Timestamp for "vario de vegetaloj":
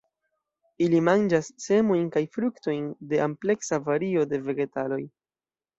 3.91-5.05